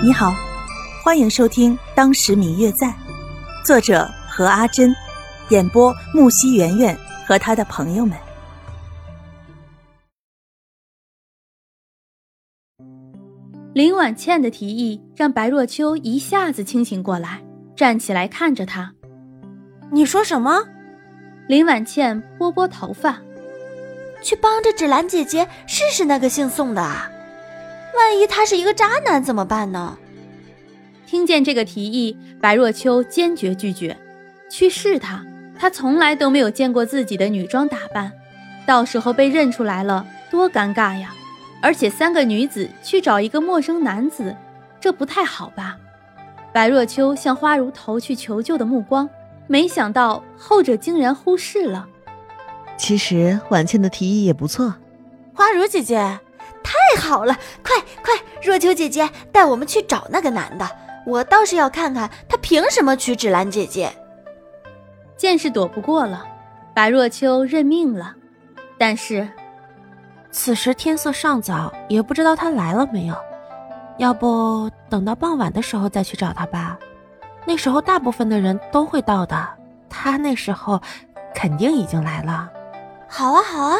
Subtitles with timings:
[0.00, 0.32] 你好，
[1.02, 2.86] 欢迎收听《当时明月在》，
[3.64, 4.94] 作者何阿珍，
[5.48, 8.16] 演播木西圆圆和他的朋友们。
[13.74, 17.42] 林婉倩的提议让白若秋一下子清醒过来，
[17.74, 18.94] 站起来看着他。
[19.90, 20.62] 你说什么？
[21.48, 23.18] 林婉倩拨拨头发，
[24.22, 27.10] 去帮着芷兰姐姐试试那个姓宋的啊。
[27.98, 29.98] 万一他是一个渣男怎么办呢？
[31.04, 33.96] 听见这个提议，白若秋坚决拒绝。
[34.48, 35.26] 去试他，
[35.58, 38.12] 他从来都没有见过自己的女装打扮，
[38.64, 41.12] 到时候被认出来了，多尴尬呀！
[41.60, 44.34] 而且三个女子去找一个陌生男子，
[44.80, 45.76] 这不太好吧？
[46.52, 49.10] 白若秋向花如投去求救的目光，
[49.48, 51.86] 没想到后者竟然忽视了。
[52.76, 54.76] 其实婉倩的提议也不错，
[55.34, 56.20] 花如姐姐。
[56.98, 58.12] 太好了，快快，
[58.42, 60.68] 若秋姐姐带我们去找那个男的，
[61.06, 63.90] 我倒是要看看他凭什么娶芷兰姐姐。
[65.16, 66.26] 见是躲不过了，
[66.74, 68.14] 白若秋认命了。
[68.76, 69.28] 但是，
[70.30, 73.14] 此时天色尚早，也不知道他来了没有。
[73.98, 76.78] 要不等到傍晚的时候再去找他吧，
[77.44, 79.48] 那时候大部分的人都会到的，
[79.88, 80.80] 他那时候
[81.34, 82.50] 肯定已经来了。
[83.08, 83.76] 好啊，好啊。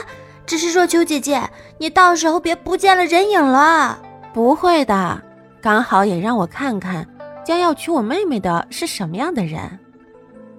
[0.49, 1.43] 只是若秋姐姐，
[1.77, 4.01] 你到时候别不见了人影了。
[4.33, 5.23] 不会的，
[5.61, 7.07] 刚好也让我看看
[7.45, 9.61] 将要娶我妹妹的是什么样的人。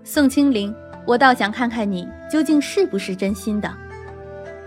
[0.04, 0.74] 宋清灵，
[1.08, 3.76] 我倒想看看你究竟是不是真心的。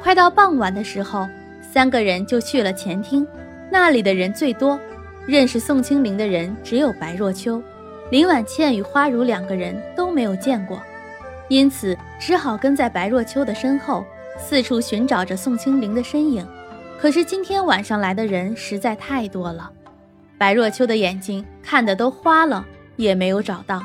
[0.02, 1.28] 快到傍晚的时候，
[1.72, 3.24] 三个人就去了前厅，
[3.70, 4.76] 那里的人最多，
[5.24, 7.62] 认识宋清灵的人只有白若秋、
[8.10, 10.82] 林婉倩与花如两个人都没有见过，
[11.46, 14.04] 因此只好跟在白若秋的身后。
[14.38, 16.47] 四处寻找着宋清灵的身影，
[17.00, 19.70] 可是今天晚上来的人实在太多了，
[20.36, 22.66] 白若秋的眼睛看得都花了，
[22.97, 23.83] 也没有找到。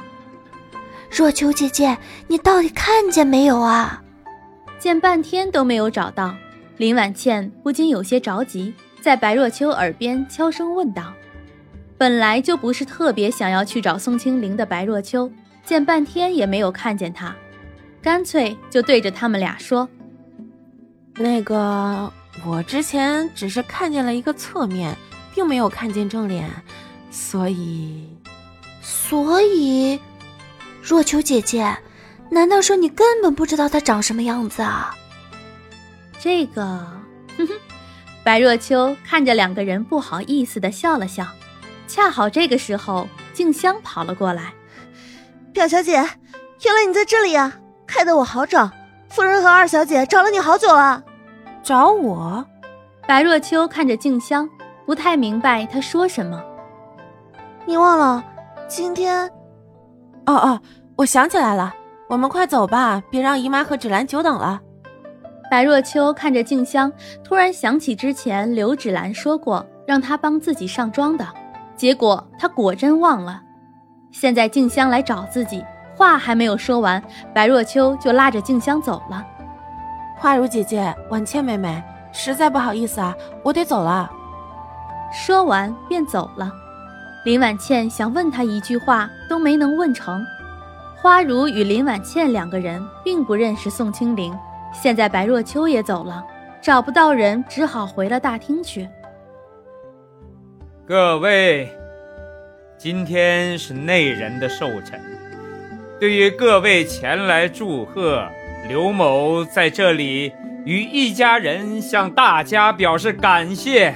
[1.09, 4.03] 若秋姐姐，你到底看见没有啊？
[4.79, 6.35] 见半天都没有找到，
[6.77, 11.13] 林婉倩不禁有些着急，在白若秋耳边悄声问道。
[11.97, 15.31] 本来就不是特别想要去找宋清灵的白若秋，
[15.63, 17.35] 见半天也没有看见她，
[18.01, 19.89] 干脆就对着他们俩说。
[21.19, 22.13] 那个，
[22.45, 24.95] 我之前只是看见了一个侧面，
[25.33, 26.47] 并没有看见正脸，
[27.09, 28.07] 所以，
[28.83, 29.99] 所以，
[30.81, 31.75] 若秋姐姐，
[32.29, 34.95] 难道说你根本不知道他长什么样子啊？
[36.19, 36.61] 这个，
[37.35, 37.53] 哼哼，
[38.23, 41.25] 白若秋看着两个人，不好意思的笑了笑。
[41.87, 44.53] 恰好这个时候，静香跑了过来，
[45.51, 47.57] 表小姐，原来你在这里啊，
[47.87, 48.69] 害得我好找。
[49.09, 51.01] 夫人和二小姐找了你好久了，
[51.67, 52.45] 找我。
[53.05, 54.49] 白若秋看着静香，
[54.85, 56.41] 不太明白她说什么。
[57.65, 58.23] 你忘了
[58.69, 59.29] 今天？
[60.27, 60.61] 哦哦，
[60.95, 61.73] 我想起来了，
[62.07, 64.61] 我们快走吧，别让姨妈和芷兰久等了。
[65.51, 66.89] 白若秋看着静香，
[67.21, 71.27] 突然想起之前刘芷兰说过让她帮自己上妆的，
[71.75, 73.41] 结果她果真忘了。
[74.09, 75.61] 现在静香来找自己。
[75.97, 79.21] 话还没有说完，白若秋就拉着静香走了。
[80.19, 84.09] 花如姐姐，婉倩妹妹，实在不好意思啊，我得走了。
[85.13, 86.51] 说完便走了。
[87.23, 90.25] 林婉倩想问他一句话都没能问成。
[90.95, 94.35] 花如与林婉倩两个人并不认识宋清灵，
[94.73, 96.25] 现在白若秋也走了，
[96.61, 98.89] 找不到人，只好回了大厅去。
[100.87, 101.71] 各位，
[102.75, 104.99] 今天是内人的寿辰。
[105.99, 108.27] 对于各位前来祝贺，
[108.65, 110.31] 刘某在这里
[110.65, 113.93] 与一家人向大家表示感谢。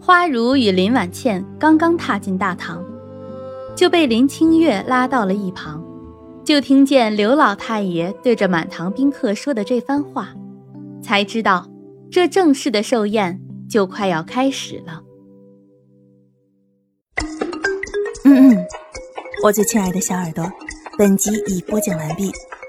[0.00, 2.84] 花如与林婉倩刚刚踏进大堂，
[3.74, 5.84] 就被林清月拉到了一旁，
[6.44, 10.32] 就听见刘老太爷对着满堂宾客说的这番话，
[11.02, 11.68] 才知道
[12.10, 15.02] 这正式的寿宴就快要开始了。
[18.24, 18.66] 嗯嗯，
[19.42, 20.44] 我最亲爱的小耳朵。
[20.98, 22.30] 本集已播讲完毕，